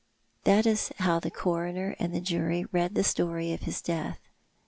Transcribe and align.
That 0.45 0.65
is 0.65 0.89
how 0.97 1.19
the 1.19 1.29
coroner 1.29 1.95
and 1.99 2.11
the 2.11 2.21
jury 2.21 2.65
read 2.71 2.95
the 2.95 3.03
story 3.03 3.53
of 3.53 3.59
his 3.61 3.83
death. 3.83 4.17